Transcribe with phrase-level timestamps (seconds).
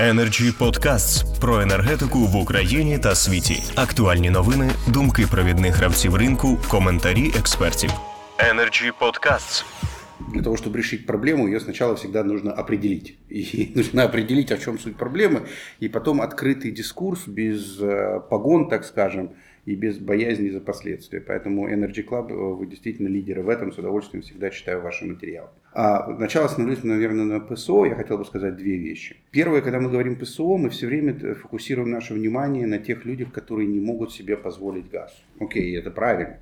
[0.00, 3.62] Energy Podcasts про енергетику в Україні та світі.
[3.74, 7.90] Актуальні новини, думки провідних гравців ринку, коментарі експертів.
[8.38, 9.64] Energy Podcasts.
[10.34, 13.18] Для того, чтобы решить проблему, ее сначала всегда нужно определить.
[13.30, 15.40] И нужно определить, в чем суть проблемы,
[15.82, 19.30] и потом открытый дискурс без э, погон, так скажем,
[19.65, 21.21] и без боязни за последствия.
[21.21, 25.49] Поэтому Energy Club, э, вы действительно лидеры в этом, с удовольствием всегда читаю ваши материалы.
[25.73, 27.85] А начало остановлюсь, наверное, на ПСО.
[27.85, 29.17] Я хотел бы сказать две вещи.
[29.31, 33.67] Первое, когда мы говорим ПСО, мы все время фокусируем наше внимание на тех людях, которые
[33.67, 35.13] не могут себе позволить газ.
[35.39, 36.39] Окей, это правильно.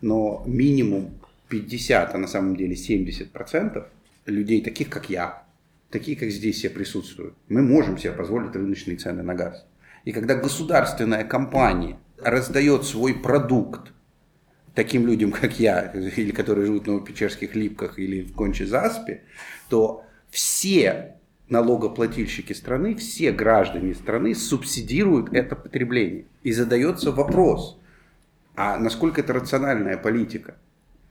[0.00, 1.10] Но минимум
[1.48, 3.84] 50, а на самом деле 70%
[4.26, 5.44] людей, таких как я,
[5.90, 9.66] такие, как здесь все присутствуют, мы можем себе позволить рыночные цены на газ.
[10.04, 13.92] И когда государственная компания раздает свой продукт
[14.74, 19.22] таким людям, как я, или которые живут в Новопечерских Липках или в Конче-Заспе,
[19.68, 21.14] то все
[21.48, 26.24] налогоплательщики страны, все граждане страны субсидируют это потребление.
[26.42, 27.78] И задается вопрос,
[28.56, 30.56] а насколько это рациональная политика?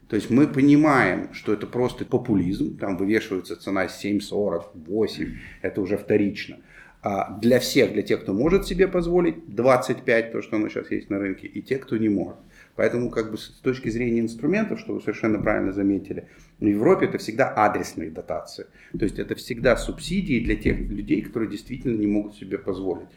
[0.10, 5.98] То есть мы понимаем, что это просто популизм, там вывешивается цена 7,40, 8, это уже
[5.98, 6.58] вторично.
[7.04, 11.10] А для всех, для тех, кто может себе позволить 25, то, что оно сейчас есть
[11.10, 12.38] на рынке, и те, кто не может.
[12.78, 16.30] Поэтому как бы с точки зрения инструментов, что вы совершенно правильно заметили,
[16.60, 18.68] в Европе это всегда адресные дотации.
[18.98, 23.10] То есть это всегда субсидии для тех людей, которые действительно не могут себе позволить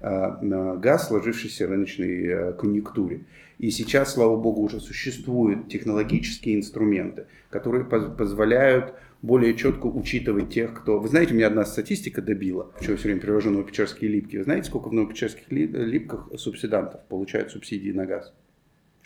[0.00, 3.22] э, газ, сложившейся рыночной э, конъюнктуре.
[3.58, 10.98] И сейчас, слава богу, уже существуют технологические инструменты, которые позволяют более четко учитывать тех, кто...
[10.98, 14.36] Вы знаете, меня одна статистика добила, что я все время привожу новопечерские липки.
[14.36, 18.32] Вы знаете, сколько в новопечерских липках субсидантов получают субсидии на газ?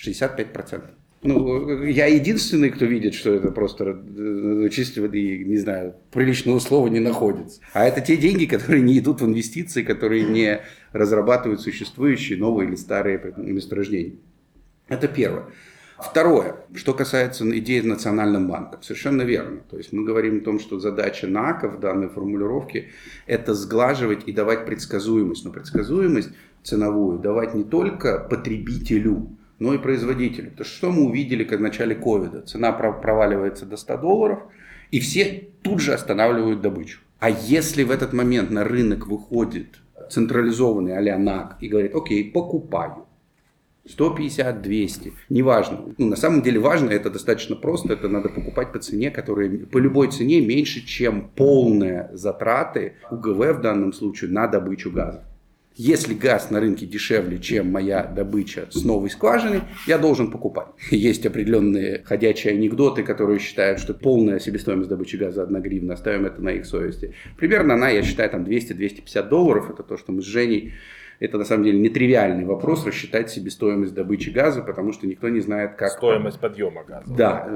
[0.02, 0.82] 65%.
[1.22, 7.00] Ну, я единственный, кто видит, что это просто э, и, не знаю, приличного слова не
[7.00, 7.60] находится.
[7.72, 10.60] А это те деньги, которые не идут в инвестиции, которые не
[10.92, 14.16] разрабатывают существующие новые или старые месторождения.
[14.88, 15.46] Это первое.
[15.98, 19.60] Второе, что касается идеи национальным банком, совершенно верно.
[19.70, 22.90] То есть мы говорим о том, что задача НАКа в данной формулировке–
[23.26, 25.44] это сглаживать и давать предсказуемость.
[25.44, 26.30] Но предсказуемость
[26.62, 30.50] ценовую давать не только потребителю, но и производителю.
[30.50, 32.42] То что мы увидели в начале ковида?
[32.42, 34.40] Цена проваливается до 100 долларов,
[34.90, 37.00] и все тут же останавливают добычу.
[37.18, 39.80] А если в этот момент на рынок выходит
[40.10, 43.05] централизованный а НАК и говорит, окей, покупаю,
[43.88, 45.94] 150, 200, неважно.
[45.98, 49.78] Ну, на самом деле важно, это достаточно просто, это надо покупать по цене, которая по
[49.78, 55.24] любой цене меньше, чем полные затраты УГВ в данном случае на добычу газа.
[55.78, 60.68] Если газ на рынке дешевле, чем моя добыча с новой скважины, я должен покупать.
[60.90, 66.40] Есть определенные ходячие анекдоты, которые считают, что полная себестоимость добычи газа 1 гривна, оставим это
[66.40, 67.12] на их совести.
[67.36, 69.68] Примерно она, я считаю, там 200-250 долларов.
[69.68, 70.72] Это то, что мы с Женей
[71.20, 75.76] это на самом деле нетривиальный вопрос рассчитать себестоимость добычи газа, потому что никто не знает,
[75.76, 75.90] как...
[75.90, 77.14] Стоимость подъема газа.
[77.14, 77.50] Да,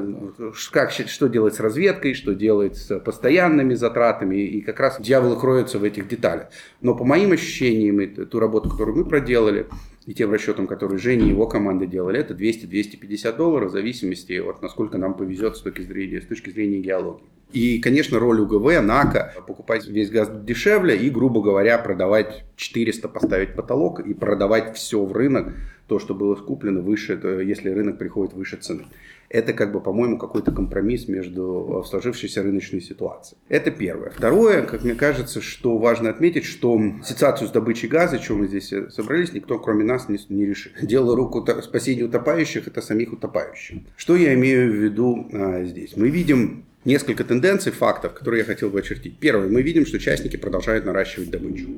[0.73, 5.79] как, что делать с разведкой, что делать с постоянными затратами, и как раз дьявол кроется
[5.79, 6.49] в этих деталях.
[6.81, 9.67] Но по моим ощущениям, и ту работу, которую мы проделали,
[10.11, 14.61] и тем расчетам, которые Женя и его команда делали, это 200-250 долларов в зависимости от
[14.61, 17.23] насколько нам повезет с точки зрения, с точки зрения геологии.
[17.53, 23.55] И, конечно, роль УГВ, НАКа, покупать весь газ дешевле и, грубо говоря, продавать 400, поставить
[23.55, 25.55] потолок и продавать все в рынок,
[25.87, 27.13] то, что было скуплено выше,
[27.47, 28.87] если рынок приходит выше цены.
[29.31, 33.39] Это, как бы, по-моему, какой-то компромисс между сложившейся рыночной ситуацией.
[33.49, 34.11] Это первое.
[34.11, 38.75] Второе, как мне кажется, что важно отметить, что ситуацию с добычей газа, чего мы здесь
[38.91, 40.73] собрались, никто, кроме нас, не, не решит.
[40.83, 43.79] Дело рук спасения утопающих– это самих утопающих.
[43.97, 45.97] Что я имею в виду а, здесь?
[45.97, 49.19] Мы видим несколько тенденций, фактов, которые я хотел бы очертить.
[49.19, 51.69] Первое, мы видим, что частники продолжают наращивать добычу.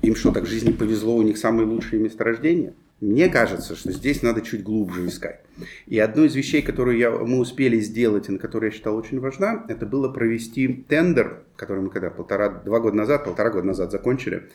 [0.00, 2.72] Им что, так в жизни повезло, у них самые лучшие месторождения?
[3.02, 5.40] Мне кажется, что здесь надо чуть глубже искать.
[5.88, 9.18] И одной из вещей, которую я, мы успели сделать, и на которую я считал очень
[9.18, 13.90] важна, это было провести тендер, который мы когда полтора, два года назад, полтора года назад
[13.90, 14.50] закончили,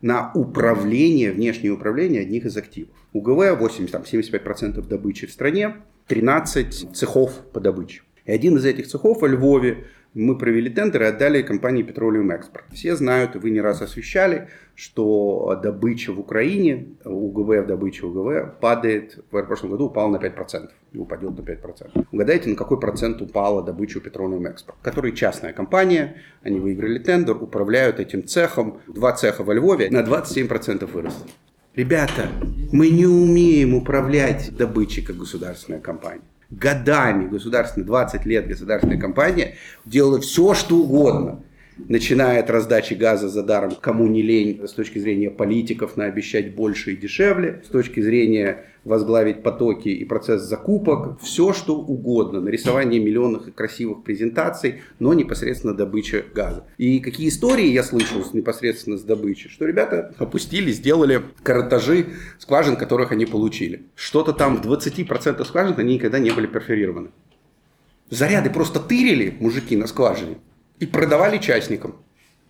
[0.00, 2.90] на управление, внешнее управление одних из активов.
[3.12, 5.76] УГВ 80, там, 75% добычи в стране,
[6.08, 8.02] 13 цехов по добыче.
[8.24, 12.64] И один из этих цехов во Львове мы провели тендер и отдали компании Petroleum Export.
[12.72, 19.18] Все знают, вы не раз освещали, что добыча в Украине, УГВ в добыче УГВ падает,
[19.30, 22.06] в прошлом году упала на 5%, и упадет на 5%.
[22.12, 27.42] Угадайте, на какой процент упала добыча у Petroleum Export, который частная компания, они выиграли тендер,
[27.42, 31.30] управляют этим цехом, два цеха во Львове на 27% выросли.
[31.74, 32.28] Ребята,
[32.70, 36.20] мы не умеем управлять добычей как государственная компания
[36.52, 39.54] годами государственная, 20 лет государственная компания
[39.84, 41.42] делала все, что угодно.
[41.76, 46.92] Начиная от раздачи газа за даром, кому не лень с точки зрения политиков наобещать больше
[46.92, 53.54] и дешевле, с точки зрения возглавить потоки и процесс закупок, все что угодно, нарисование миллионных
[53.54, 56.66] красивых презентаций, но непосредственно добыча газа.
[56.78, 62.06] И какие истории я слышал непосредственно с добычи, что ребята опустили, сделали каротажи
[62.38, 63.84] скважин, которых они получили.
[63.94, 67.10] Что-то там в 20% скважин они никогда не были перфорированы.
[68.10, 70.36] Заряды просто тырили мужики на скважине
[70.82, 71.94] и продавали частникам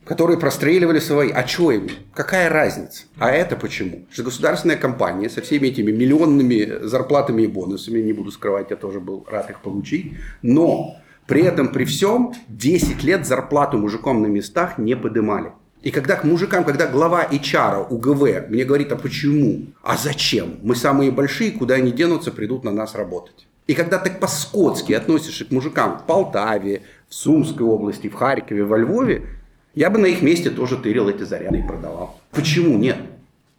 [0.04, 1.30] которые простреливали свои.
[1.30, 1.88] А что им?
[2.12, 3.04] Какая разница?
[3.18, 4.06] А это почему?
[4.10, 8.98] Что государственная компания со всеми этими миллионными зарплатами и бонусами, не буду скрывать, я тоже
[8.98, 10.96] был рад их получить, но
[11.28, 15.52] при этом, при всем, 10 лет зарплату мужикам на местах не подымали.
[15.82, 19.66] И когда к мужикам, когда глава HR УГВ мне говорит, а почему?
[19.82, 20.58] А зачем?
[20.62, 23.46] Мы самые большие, куда они денутся, придут на нас работать.
[23.66, 28.78] И когда ты по-скотски относишься к мужикам в Полтаве, в Сумской области, в Харькове, во
[28.78, 29.22] Львове,
[29.74, 32.20] я бы на их месте тоже тырил эти заряды и продавал.
[32.32, 32.96] Почему нет?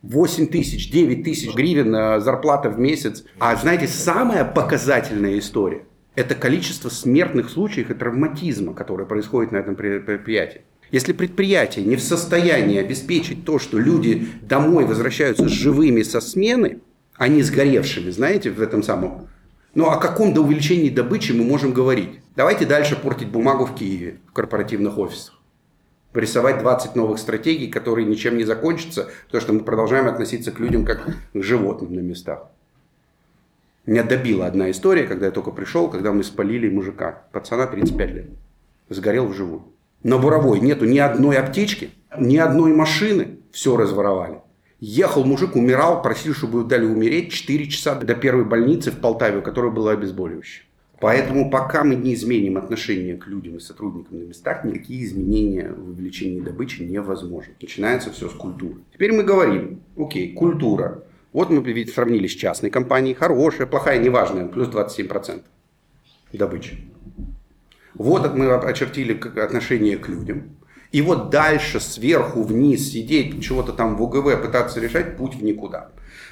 [0.04, 3.24] 8 тысяч, 9 тысяч гривен э, зарплата в месяц.
[3.40, 5.86] А знаете, самая показательная история–
[6.16, 10.62] это количество смертных случаев и травматизма, который происходит на этом предприятии.
[10.92, 16.82] Если предприятие не в состоянии обеспечить то, что люди домой возвращаются живыми со смены,
[17.16, 19.28] а не сгоревшими, знаете, в этом самом.
[19.76, 22.20] Ну о каком до увеличении добычи мы можем говорить?
[22.36, 25.40] Давайте дальше портить бумагу в Киеве, в корпоративных офисах
[26.20, 30.86] рисовать 20 новых стратегий, которые ничем не закончатся, потому что мы продолжаем относиться к людям
[30.86, 32.48] как к животным на местах.
[33.86, 38.26] Меня добила одна история, когда я только пришел, когда мы спалили мужика, пацана 35 лет,
[38.90, 39.64] сгорел вживую.
[40.04, 44.40] На Буровой нету ни одной аптечки, ни одной машины, все разворовали.
[44.86, 49.42] Ехал мужик, умирал, просил, чтобы дали умереть 4 часа до первой больницы в Полтаве, у
[49.42, 50.66] которой было обезболивающее.
[51.00, 55.92] Поэтому пока мы не изменим отношение к людям и сотрудникам на местах, никакие изменения в
[55.92, 57.54] увеличении добычи невозможны.
[57.62, 58.82] Начинается все с культуры.
[58.92, 61.02] Теперь мы говорим, окей, культура.
[61.32, 65.44] Вот мы ведь сравнили с частной компанией, хорошая, плохая, неважная, плюс 27%
[66.34, 66.78] добычи.
[67.94, 70.58] Вот мы очертили отношение к людям.
[70.94, 75.90] И вот дальше, сверху вниз сидеть, чего-то там в УГВ пытаться решать, путь в никуда.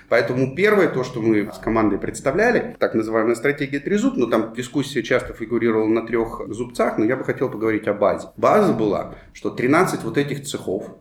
[0.07, 5.01] Поэтому первое, то, что мы с командой представляли, так называемая стратегия трезуб, но там дискуссия
[5.01, 8.27] часто фигурировала на трех зубцах, но я бы хотел поговорить о базе.
[8.37, 10.95] База была, что 13 вот этих цехов,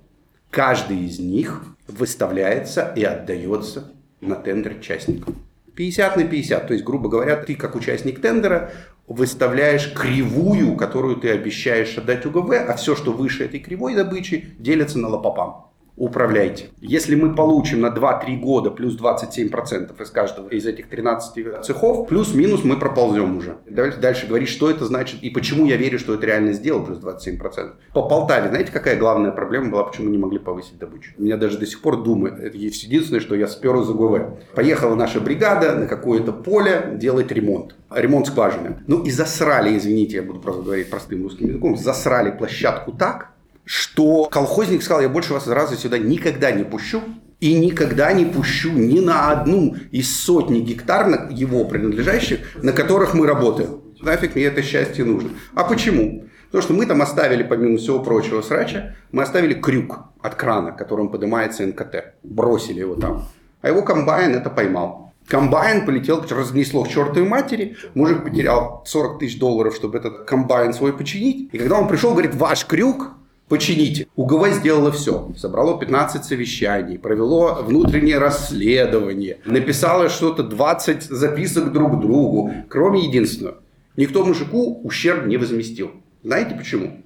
[0.51, 3.93] каждый из них выставляется и отдается
[4.23, 5.37] на тендер частникам.
[5.81, 8.73] 50 на 50, то есть, грубо говоря, ты как участник тендера
[9.11, 15.01] выставляешь кривую, которую ты обещаешь отдать УГВ, а все, что выше этой кривой добычи, делится
[15.01, 15.70] на лопопам
[16.01, 16.71] управляйте.
[16.81, 22.65] Если мы получим на 2-3 года плюс 27% из каждого из этих 13 цехов, плюс-минус
[22.65, 23.59] мы проползем уже.
[23.69, 26.99] Давайте дальше говорить, что это значит и почему я верю, что это реально сделал плюс
[26.99, 27.73] 27%.
[27.93, 31.13] По Полтаве, знаете, какая главная проблема была, почему не могли повысить добычу?
[31.19, 34.55] У меня даже до сих пор думаю, это единственное, что я спер из УГВ.
[34.55, 37.77] Поехала наша бригада на какое-то поле делать ремонт.
[37.91, 38.79] Ремонт скважины.
[38.87, 43.33] Ну и засрали, извините, я буду просто говорить простым русским языком, засрали площадку так,
[43.71, 47.03] что колхозник сказал, я больше вас сразу сюда никогда не пущу,
[47.39, 53.29] и никогда не пущу ни на одну из сотни гектар его принадлежащих, на которых мы
[53.29, 53.81] работаем.
[54.01, 55.31] Нафиг мне это счастье нужно.
[55.55, 56.25] А почему?
[56.47, 61.09] Потому что мы там оставили, помимо всего прочего срача, мы оставили крюк от крана, которым
[61.09, 62.17] поднимается НКТ.
[62.25, 63.29] Бросили его там.
[63.63, 65.13] А его комбайн это поймал.
[65.29, 67.77] Комбайн полетел, разнесло к чертовой матери.
[67.95, 71.55] Мужик потерял 40 тысяч долларов, чтобы этот комбайн свой починить.
[71.55, 73.13] И когда он пришел, говорит, ваш крюк
[73.51, 74.07] почините.
[74.17, 75.31] УГВ сделало все.
[75.37, 83.59] Собрало 15 совещаний, провело внутреннее расследование, написало что-то 20 записок друг другу, кроме единственного.
[83.97, 85.91] Никто мужику ущерб не возместил.
[86.23, 87.03] Знаете почему?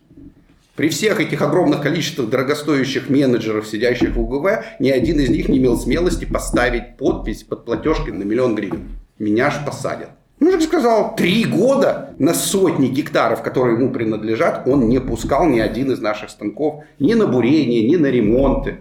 [0.77, 5.59] При всех этих огромных количествах дорогостоящих менеджеров, сидящих в УГВ, ни один из них не
[5.59, 8.91] имел смелости поставить подпись под платежкой на миллион гривен.
[9.19, 10.11] Меня ж посадят.
[10.45, 15.91] Мужик сказал, три года на сотни гектаров, которые ему принадлежат, он не пускал ни один
[15.91, 18.81] из наших станков ни на бурение, ни на ремонты.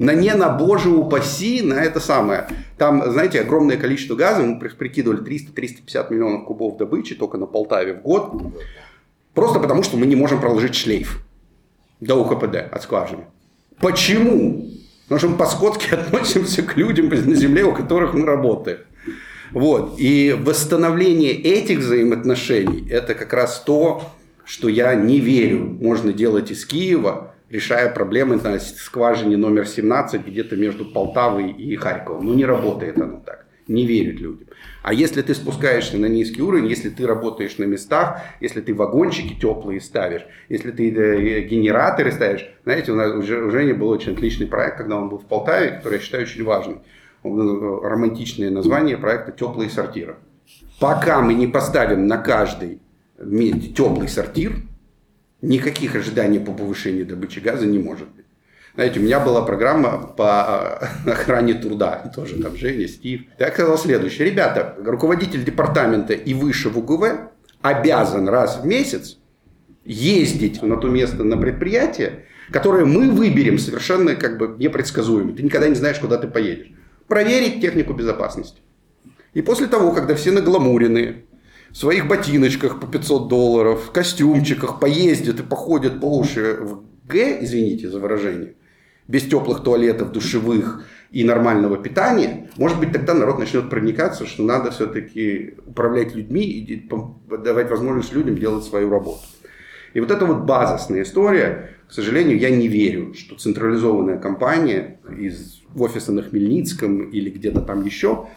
[0.00, 2.48] На не на боже упаси, на это самое.
[2.76, 8.02] Там, знаете, огромное количество газа, мы прикидывали 300-350 миллионов кубов добычи только на Полтаве в
[8.02, 8.32] год.
[9.32, 11.24] Просто потому, что мы не можем проложить шлейф
[12.00, 13.26] до УКПД от скважины.
[13.78, 14.66] Почему?
[15.04, 18.78] Потому что мы по-скотски относимся к людям на земле, у которых мы работаем.
[19.52, 19.96] Вот.
[19.98, 24.02] И восстановление этих взаимоотношений– это как раз то,
[24.44, 30.56] что я не верю, можно делать из Киева, решая проблемы на скважине номер 17 где-то
[30.56, 32.26] между Полтавой и Харьковом.
[32.26, 33.46] Ну, не работает оно так.
[33.68, 34.48] не верят людям.
[34.82, 39.38] А если ты спускаешься на низкий уровень, если ты работаешь на местах, если ты вагончики
[39.38, 44.12] теплые ставишь, если ты э, генераторы ставишь, знаете, у нас уже, у Жени был очень
[44.12, 46.82] отличный проект, когда он был в Полтаве, который я считаю очень важным.
[47.22, 50.16] Романтичное название проекта «Теплые сортиры».
[50.78, 52.80] Пока мы не поставим на каждый
[53.76, 54.62] теплый сортир,
[55.42, 58.24] никаких ожиданий по повышению добычи газа не может быть.
[58.74, 63.22] Знаете, у меня была программа по э, охране труда, тоже там Женя, Стив.
[63.38, 64.30] Я сказал следующее.
[64.30, 67.30] Ребята, руководитель департамента и выше в УГВ
[67.62, 69.18] обязан раз в месяц
[69.84, 75.32] ездить на то место на предприятие, которое мы выберем совершенно как бы непредсказуемо.
[75.32, 76.72] Ты никогда не знаешь, куда ты поедешь.
[77.10, 78.60] Проверить технику безопасности.
[79.34, 81.24] И после того, когда все нагламуренные,
[81.72, 87.38] в своих ботиночках по 500 долларов, в костюмчиках поездят и походят по уши в Г,
[87.40, 88.54] извините за выражение,
[89.08, 94.70] без теплых туалетов, душевых и нормального питания, может быть, тогда народ начнет проникаться, что надо
[94.70, 96.88] все-таки управлять людьми и
[97.28, 99.22] давать возможность людям делать свою работу.
[99.94, 105.60] И вот эта вот базисная история, к сожалению, я не верю, что централизованная компания из
[105.76, 108.28] офиса на Хмельницком или где-то там еще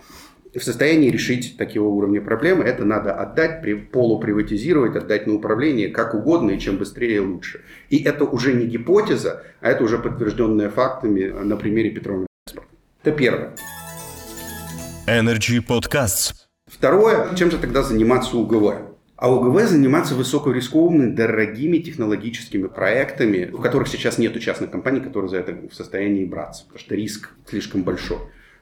[0.55, 2.63] в состоянии решить такого уровня проблемы.
[2.63, 7.62] Это надо отдать, полуприватизировать, отдать на управление как угодно и чем быстрее лучше.
[7.91, 12.25] И это уже не гипотеза, а это уже подтвержденное фактами на примере Петрова.
[13.03, 13.53] Это первое.
[15.07, 16.33] Energy Podcasts.
[16.65, 18.92] Второе, чем же тогда заниматься УГВ?
[19.23, 25.37] А УГВ заниматься высокорискованными, дорогими технологическими проектами, у которых сейчас нет частных компаний, которые за
[25.37, 28.17] это в состоянии браться, потому что риск слишком большой.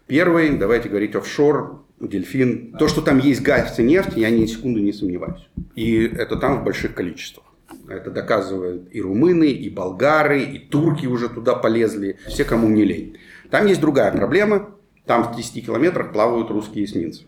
[0.06, 2.74] Первый, давайте говорить офшор, дельфин.
[2.78, 5.50] То, что там есть газ и нефть, я ни секунды не сомневаюсь.
[5.76, 7.48] И это там в больших количествах.
[7.88, 12.20] Это доказывают и румыны, и болгары, и турки уже туда полезли.
[12.28, 13.18] Все, кому не лень.
[13.50, 14.70] Там есть другая проблема.
[15.08, 17.24] Там в 10 километрах плавают русские эсминцы.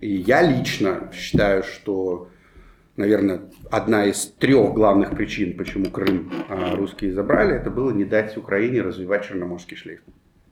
[0.00, 2.28] И я лично считаю, что,
[2.98, 8.36] наверное, одна из трех главных причин, почему Крым а, русские забрали, это было не дать
[8.36, 10.00] Украине развивать Черноморский шлейф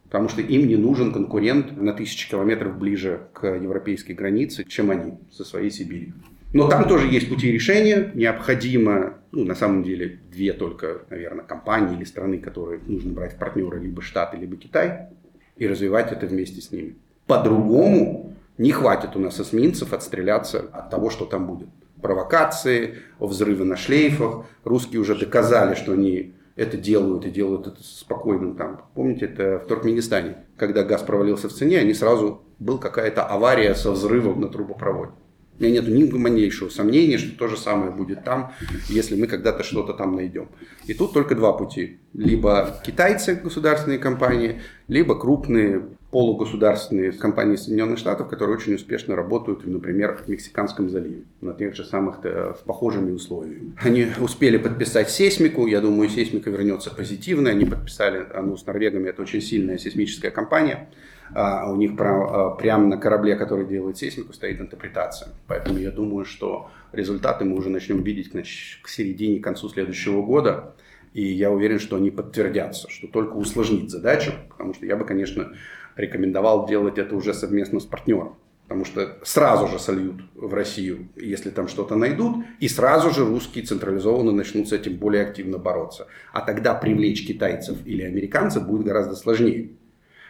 [0.04, 5.14] потому что им не нужен конкурент на тысячи километров ближе к европейской границе, чем они
[5.32, 6.12] со своей Сибири.
[6.52, 8.12] Но там тоже есть пути решения.
[8.14, 13.38] Необходимо, ну, на самом деле, две только, наверное, компании или страны, которые нужно брать в
[13.38, 15.08] партнеры, либо Штаты, либо Китай,
[15.56, 16.94] и развивать это вместе с ними.
[17.26, 21.68] По-другому не хватит у нас эсминцев отстреляться от того, что там будет.
[22.06, 24.44] Провокации, взрывы на шлейфах.
[24.62, 28.82] Русские уже доказали, что они это делают и делают это спокойным там.
[28.94, 33.90] Помните, это в Туркменистане, когда газ провалился в цене, они сразу был какая-то авария со
[33.90, 35.10] взрывом на трубопроводе.
[35.58, 38.52] У меня нет ни малейшего сомнения, что то же самое будет там,
[38.88, 40.48] если мы когда-то что-то там найдем.
[40.86, 41.98] И тут только два пути.
[42.12, 50.16] Либо китайцы, государственные компании, либо крупные полугосударственные компании Соединенных Штатов, которые очень успешно работают, например,
[50.16, 53.74] в Мексиканском заливе, на тех же самых э, с похожими условиями.
[53.82, 59.20] Они успели подписать сейсмику, я думаю, сейсмика вернется позитивно, они подписали, ну, с норвегами это
[59.20, 60.88] очень сильная сейсмическая компания,
[61.34, 65.34] а у них прям, прямо на корабле, который делает сейсмику, стоит интерпретация.
[65.46, 70.72] Поэтому я думаю, что результаты мы уже начнем видеть к середине, к концу следующего года.
[71.12, 75.52] И я уверен, что они подтвердятся, что только усложнит задачу, потому что я бы, конечно,
[75.96, 78.36] рекомендовал делать это уже совместно с партнером.
[78.64, 83.64] Потому что сразу же сольют в Россию, если там что-то найдут, и сразу же русские
[83.64, 86.08] централизованно начнут с этим более активно бороться.
[86.32, 89.70] А тогда привлечь китайцев или американцев будет гораздо сложнее.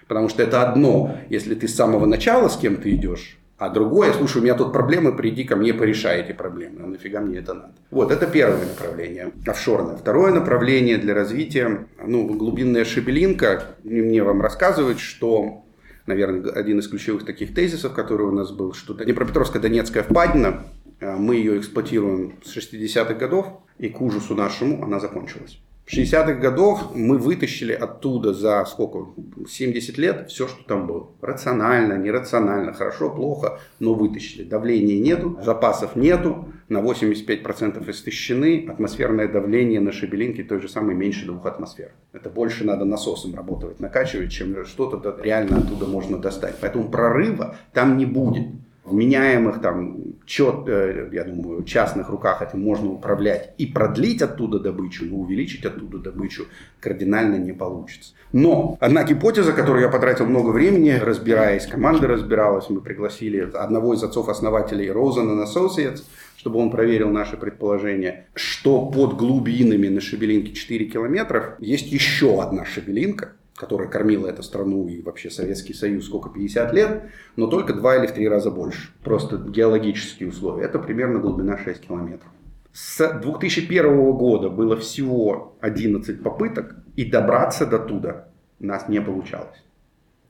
[0.07, 4.39] Потому что это одно, если ты с самого начала с кем-то идешь, а другое, слушай,
[4.39, 6.83] у меня тут проблемы, приди ко мне, порешай эти проблемы.
[6.83, 7.73] А нафига мне это надо?
[7.91, 9.97] Вот, это первое направление, офшорное.
[9.97, 13.77] Второе направление для развития, ну, глубинная шебелинка.
[13.83, 15.65] Мне вам рассказывать, что,
[16.05, 20.65] наверное, один из ключевых таких тезисов, который у нас был, что Днепропетровская Донецкая впадина,
[21.01, 23.47] э, мы ее эксплуатируем с 60-х годов,
[23.79, 25.59] и к ужасу нашему она закончилась.
[25.87, 29.07] В 60-х годов мы вытащили оттуда за сколько?
[29.49, 31.11] 70 лет все, что там было.
[31.21, 34.43] Рационально, нерационально, хорошо, плохо, но вытащили.
[34.43, 41.25] Давления нету, запасов нету, на 85% истощены, атмосферное давление на шебелинке той же самой меньше
[41.25, 41.93] двух атмосфер.
[42.13, 46.57] Это больше надо насосом работать, накачивать, чем что-то реально оттуда можно достать.
[46.61, 48.49] Поэтому прорыва там не будет
[48.87, 55.05] вменяемых там чет, э, я думаю, частных руках этим можно управлять и продлить оттуда добычу,
[55.05, 56.47] но увеличить оттуда добычу
[56.81, 58.15] кардинально не получится.
[58.33, 64.03] Но одна гипотеза, которую я потратил много времени, разбираясь, команда разбиралась, мы пригласили одного из
[64.03, 66.03] отцов-основателей Rosen Associates,
[66.37, 72.65] чтобы он проверил наши предположения, что под глубинами на шебелинке 4 километров есть еще одна
[72.65, 77.03] шебелинка, которая кормила эту страну и вообще Советский Союз сколько, 50 лет,
[77.37, 78.91] но только два или в три раза больше.
[79.03, 80.65] Просто геологические условия.
[80.65, 82.31] Это примерно глубина 6 километров.
[82.73, 88.29] С 2001 года было всего 11 попыток, и добраться до туда
[88.61, 89.65] у нас не получалось.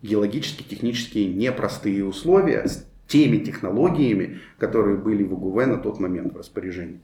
[0.03, 6.37] Геологически, технически непростые условия с теми технологиями, которые были в УГВ на тот момент в
[6.37, 7.01] распоряжении.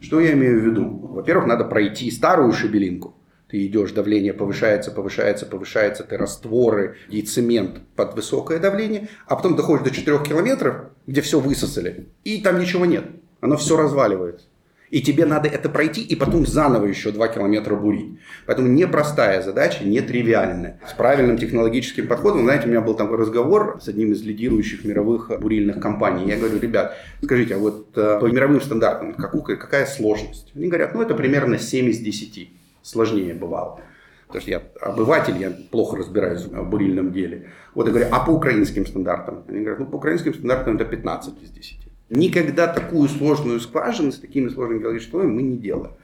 [0.00, 0.88] Что я имею в виду?
[0.88, 3.15] Во-первых, надо пройти старую шебелинку.
[3.48, 9.54] Ты идешь, давление повышается, повышается, повышается, ты растворы и цемент под высокое давление, а потом
[9.54, 13.04] доходишь до 4 километров, где все высосали, и там ничего нет.
[13.40, 14.46] Оно все разваливается.
[14.90, 18.18] И тебе надо это пройти и потом заново еще 2 километра бурить.
[18.46, 20.80] Поэтому непростая задача, нетривиальная.
[20.88, 25.32] С правильным технологическим подходом, знаете, у меня был там разговор с одним из лидирующих мировых
[25.40, 26.28] бурильных компаний.
[26.28, 30.52] Я говорю, ребят, скажите, а вот э, по мировым стандартам какая, какая сложность?
[30.54, 32.50] Они говорят, ну это примерно 7 из 10.
[32.86, 33.80] Сложнее бывало.
[34.28, 37.50] Потому что я обыватель, я плохо разбираюсь в бурильном деле.
[37.74, 39.42] Вот я говорю, а по украинским стандартам?
[39.48, 41.78] Они говорят, ну по украинским стандартам это 15 из 10.
[42.10, 45.94] Никогда такую сложную скважину с такими сложными геологическими мы не делаем.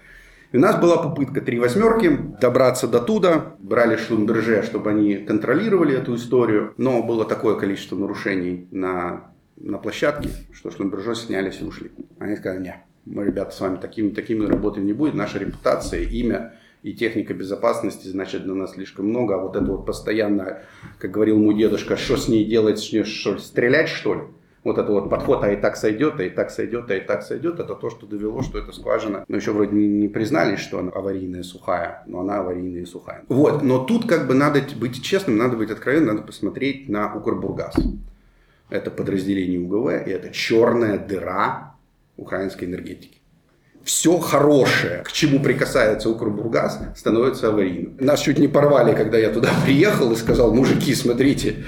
[0.51, 5.97] И у нас была попытка три восьмерки добраться до туда, брали шлюмберже, чтобы они контролировали
[5.97, 11.93] эту историю, но было такое количество нарушений на, на площадке, что шлюмберже снялись и ушли.
[12.19, 16.55] Они сказали, нет, мы, ребята, с вами такими, такими работать не будет, наша репутация, имя
[16.83, 20.63] и техника безопасности, значит, для нас слишком много, а вот это вот постоянно,
[20.99, 24.21] как говорил мой дедушка, что с ней делать, с ней что, стрелять что ли?
[24.65, 27.23] вот этот вот подход, а и так сойдет, а и так сойдет, а и так
[27.23, 30.93] сойдет, это то, что довело, что эта скважина, ну, еще вроде не признали, что она
[30.93, 33.25] аварийная сухая, но она аварийная и сухая.
[33.29, 37.75] Вот, но тут как бы надо быть честным, надо быть откровенным, надо посмотреть на Укрбургаз.
[38.71, 41.75] Это подразделение УГВ, и это черная дыра
[42.17, 43.22] украинской энергетики
[43.85, 47.97] все хорошее, к чему прикасается Укрбургаз, становится аварийным.
[47.99, 51.65] Нас чуть не порвали, когда я туда приехал и сказал, мужики, смотрите,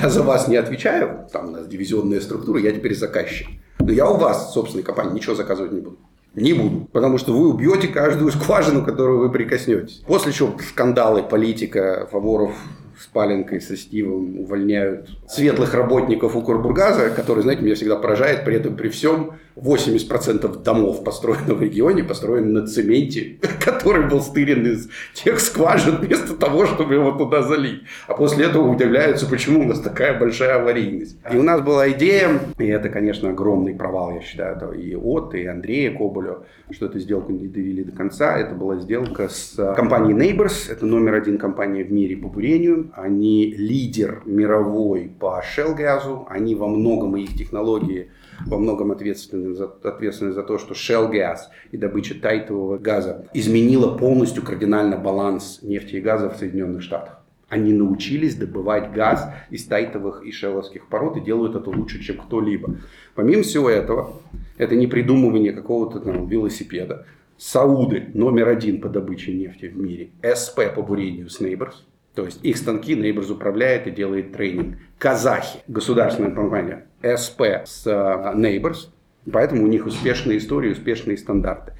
[0.00, 3.48] я за вас не отвечаю, там у нас дивизионная структура, я теперь заказчик.
[3.78, 5.98] Но я у вас, собственной компании, ничего заказывать не буду.
[6.34, 10.02] Не буду, потому что вы убьете каждую скважину, которую вы прикоснетесь.
[10.06, 12.52] После чего скандалы, политика, Фаворов
[13.00, 18.76] с Паленкой, со Стивом увольняют светлых работников Укрбургаза, которые, знаете, меня всегда поражает, при этом
[18.76, 25.40] при всем 80% домов, построенных в регионе, построены на цементе, который был стырен из тех
[25.40, 27.82] скважин вместо того, чтобы его туда залить.
[28.06, 31.18] А после этого удивляются, почему у нас такая большая аварийность.
[31.32, 35.46] И у нас была идея, и это, конечно, огромный провал, я считаю, и от, и
[35.46, 38.36] Андрея Коболю, что эту сделку не довели до конца.
[38.36, 42.90] Это была сделка с компанией Neighbors, это номер один компания в мире по бурению.
[42.94, 48.10] Они лидер мировой по shell газу, они во многом и их технологии
[48.44, 51.38] во многом ответственны за, ответственны за то, что shell gas
[51.72, 57.22] и добыча тайтового газа изменила полностью кардинально баланс нефти и газа в Соединенных Штатах.
[57.48, 62.76] Они научились добывать газ из тайтовых и шелловских пород и делают это лучше, чем кто-либо.
[63.14, 64.20] Помимо всего этого,
[64.58, 67.06] это не придумывание какого-то там велосипеда.
[67.38, 70.10] Сауды номер один по добыче нефти в мире.
[70.34, 71.74] СП по бурению с Neighbors.
[72.16, 74.78] То есть их станки Neighbors управляет и делает тренинг.
[74.98, 78.88] Казахи, государственная компания, СП с э, Neighbors,
[79.30, 81.74] поэтому у них успешные истории, успешные стандарты.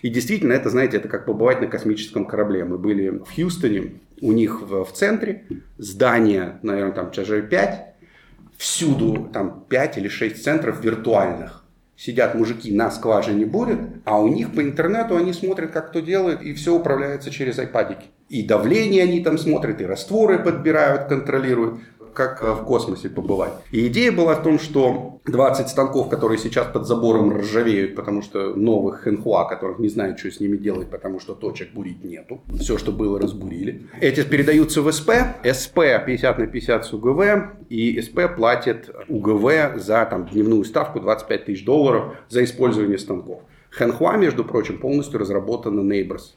[0.00, 2.64] И действительно, это, знаете, это как побывать на космическом корабле.
[2.64, 5.44] Мы были в Хьюстоне, у них в, в центре
[5.76, 7.94] здание, наверное, там этажей 5,
[8.56, 11.64] всюду там 5 или 6 центров виртуальных.
[11.96, 16.40] Сидят мужики на скважине бурят, а у них по интернету они смотрят, как кто делает,
[16.40, 18.06] и все управляется через айпадики.
[18.32, 21.80] И давление они там смотрят, и растворы подбирают, контролируют
[22.14, 23.52] как э, в космосе побывать.
[23.70, 28.54] И идея была в том, что 20 станков, которые сейчас под забором ржавеют, потому что
[28.54, 32.40] новых Хенхуа, которых не знают, что с ними делать, потому что точек бурить нету.
[32.58, 33.86] Все, что было, разбурили.
[34.00, 35.10] Эти передаются в СП.
[35.44, 37.20] СП 50 на 50 с УГВ.
[37.68, 43.42] И СП платит УГВ за там, дневную ставку 25 тысяч долларов за использование станков.
[43.78, 46.32] Хенхуа, между прочим, полностью разработана Neighbors.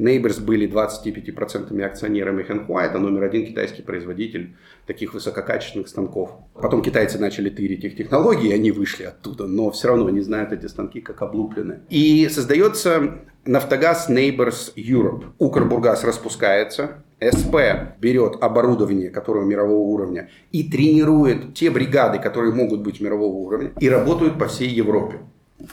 [0.00, 6.30] Neighbors были 25% акционерами Хэнхуа, это номер один китайский производитель таких высококачественных станков.
[6.54, 10.66] Потом китайцы начали тырить их технологии, они вышли оттуда, но все равно они знают эти
[10.66, 11.82] станки как облупленные.
[11.90, 15.24] И создается Нафтогаз Neighbors Europe.
[15.38, 17.56] Укрбургаз распускается, СП
[17.98, 23.88] берет оборудование, которое мирового уровня, и тренирует те бригады, которые могут быть мирового уровня, и
[23.88, 25.18] работают по всей Европе.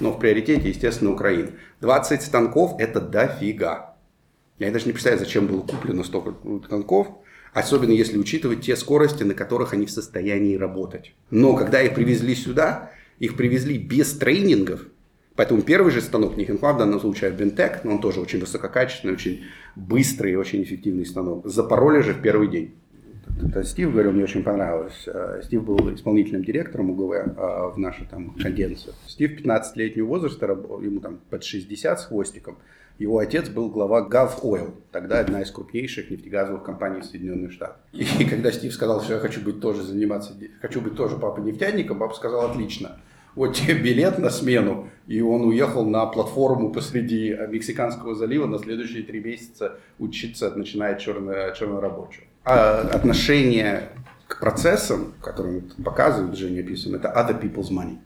[0.01, 1.51] Но в приоритете, естественно, Украина.
[1.79, 3.96] 20 станков– это дофига.
[4.59, 6.33] Я даже не представляю, зачем было куплено столько
[6.67, 7.07] танков,
[7.53, 11.13] особенно если учитывать те скорости, на которых они в состоянии работать.
[11.29, 14.87] Но когда их привезли сюда, их привезли без тренингов,
[15.37, 18.39] Поэтому первый же станок, не Хинхуа в данном случае, а Бентек, но он тоже очень
[18.39, 19.43] высококачественный, очень
[19.75, 21.45] быстрый и очень эффективный станок.
[21.45, 22.73] Запороли же в первый день.
[23.63, 25.03] Стив говорил, мне очень понравилось.
[25.05, 28.95] Э, Стив был исполнительным директором УГВ э, в нашу там конденсию.
[29.05, 30.47] Стив 15-летнего возраста,
[30.81, 32.57] ему там под 60 с хвостиком.
[32.99, 37.77] Его отец был глава Gulf Oil, тогда одна из крупнейших нефтегазовых компаний Соединенных Штатах.
[37.93, 41.99] И когда Стив сказал, что я хочу быть тоже заниматься, хочу быть тоже папой нефтяником,
[41.99, 42.97] папа сказал, отлично,
[43.35, 49.03] вот тебе билет на смену, и он уехал на платформу посреди Мексиканского залива на следующие
[49.03, 52.25] три месяца учиться, начиная черно, чернорабочего.
[52.45, 53.89] А отношение
[54.27, 57.99] к процессам, которые показывают, Женя описываем, это other people's money.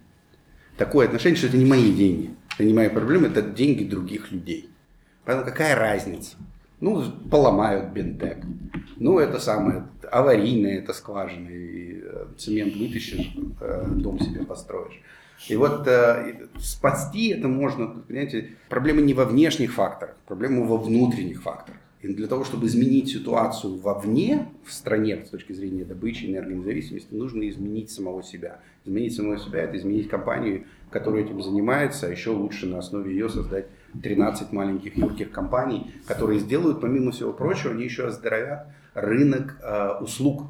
[0.76, 4.71] Такое отношение, что это не мои деньги, это не мои проблемы, это деньги других людей.
[5.26, 6.38] Поэтому какая разница?
[6.80, 8.38] Ну, поломают бентек.
[8.98, 15.00] Ну, это самое, аварийное, это скважина, и э, цемент вытащишь, э, дом себе построишь.
[15.48, 21.42] И вот э, спасти это можно, понимаете, проблема не во внешних факторах, проблема во внутренних
[21.42, 21.80] факторах.
[22.02, 27.48] И для того, чтобы изменить ситуацию вовне, в стране, с точки зрения добычи энергонезависимости, нужно
[27.48, 28.60] изменить самого себя.
[28.86, 33.30] Изменить самого себя– это изменить компанию, которая этим занимается, а еще лучше на основе ее
[33.30, 33.68] создать
[34.02, 40.44] 13 маленьких юрких компаний, которые сделают, помимо всего прочего, они еще оздоровят рынок э, услуг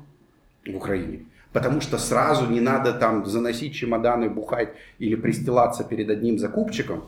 [0.66, 1.26] в Украине.
[1.54, 7.04] Потому что сразу не надо там заносить чемоданы, бухать или пристилаться перед одним закупщиком,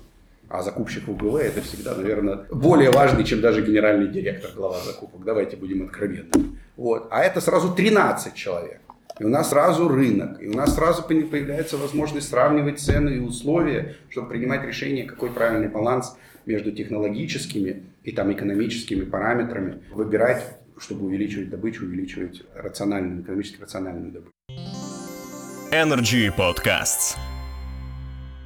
[0.49, 5.23] а закупщик УГВ это всегда, наверное, более важный, чем даже генеральный директор, глава закупок.
[5.23, 6.57] Давайте будем откровенны.
[6.75, 7.07] Вот.
[7.09, 8.81] А это сразу 13 человек.
[9.19, 13.95] И у нас сразу рынок, и у нас сразу появляется возможность сравнивать цены и условия,
[14.09, 21.51] чтобы принимать решение, какой правильный баланс между технологическими и там экономическими параметрами, выбирать, чтобы увеличивать
[21.51, 24.31] добычу, увеличивать рациональную, экономически рациональную добычу.
[25.71, 27.15] Energy Podcasts.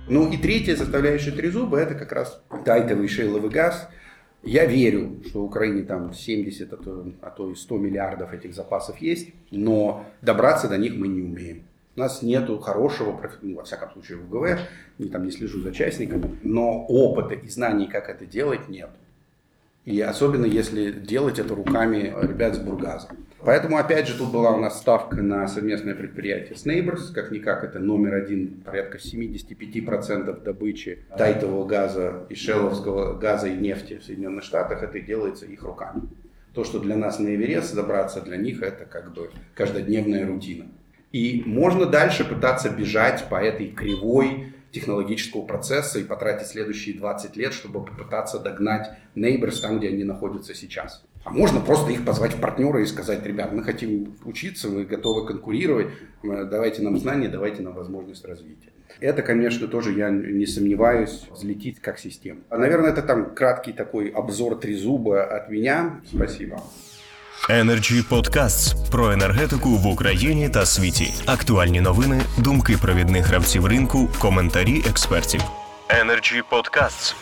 [0.10, 3.90] Ну и третья составляющая трезуба– это как раз тайтовый шейловый газ.
[4.48, 8.56] Я верю, что в Украине там 70, а то, а то и 100 миллиардов этих
[8.56, 11.64] запасов есть, но добраться до них мы не умеем.
[11.98, 14.60] У нас нету хорошего, ну, во всяком случае в УГВ,
[15.00, 18.90] я там не слежу за частниками, но опыта и знаний, как это делать, нет.
[19.84, 23.10] И особенно если делать это руками ребят с Бургаза.
[23.44, 27.14] Поэтому, опять же, тут была у нас ставка на совместное предприятие с Neighbors.
[27.14, 34.04] Как-никак это номер один, порядка 75% добычи тайтового газа и шеловского газа и нефти в
[34.04, 34.82] Соединенных Штатах.
[34.82, 36.02] Это делается их руками.
[36.54, 40.66] То, что для нас на Эверест забраться, для них это как бы каждодневная рутина.
[41.12, 47.54] И можно дальше пытаться бежать по этой кривой технологического процесса и потратить следующие 20 лет,
[47.54, 51.04] чтобы попытаться догнать Neighbors там, где они находятся сейчас.
[51.25, 55.27] А можно просто их позвать в партнеры и сказать, ребят, мы хотим учиться, мы готовы
[55.27, 55.87] конкурировать,
[56.23, 58.71] давайте нам знания, давайте нам возможность развития.
[59.01, 62.41] Это, конечно, тоже, я не сомневаюсь, взлетит как система.
[62.51, 66.01] А, наверное, это там краткий такой обзор трезуба от меня.
[66.13, 66.63] Спасибо.
[67.49, 71.15] Energy Podcasts про енергетику в Україні та світі.
[71.27, 75.41] Актуальні новини, думки провідних гравців ринку, коментарі експертів.
[75.89, 77.15] Energy Podcasts.